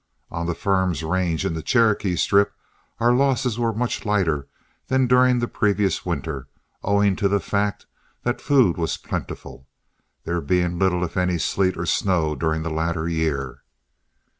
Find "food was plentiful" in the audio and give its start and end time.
8.41-9.67